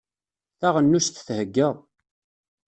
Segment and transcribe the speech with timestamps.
[0.59, 1.69] Taɣenust thegga.